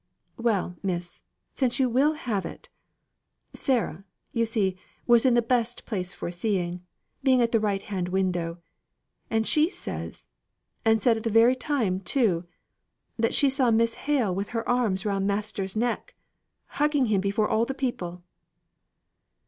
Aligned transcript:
"Well, 0.37 0.77
miss, 0.81 1.21
since 1.53 1.79
you 1.79 1.87
will 1.87 2.13
have 2.13 2.43
it 2.43 2.69
Sarah, 3.53 4.03
you 4.33 4.47
see, 4.47 4.75
was 5.05 5.27
in 5.27 5.35
the 5.35 5.43
best 5.43 5.85
place 5.85 6.11
for 6.11 6.31
seeing, 6.31 6.81
being 7.21 7.39
at 7.39 7.51
the 7.51 7.59
right 7.59 7.83
hand 7.83 8.09
window; 8.09 8.57
and 9.29 9.45
she 9.45 9.69
says, 9.69 10.25
and 10.83 10.99
said 10.99 11.17
at 11.17 11.23
the 11.23 11.29
very 11.29 11.55
time 11.55 11.99
too, 11.99 12.45
that 13.19 13.35
she 13.35 13.47
saw 13.47 13.69
Miss 13.69 13.93
Hale 13.93 14.33
with 14.33 14.49
her 14.57 14.67
arms 14.67 15.03
about 15.05 15.21
master's 15.21 15.75
neck, 15.75 16.15
hugging 16.65 17.05
him 17.05 17.21
before 17.21 17.47
all 17.47 17.65
the 17.65 17.75
people." 17.75 18.23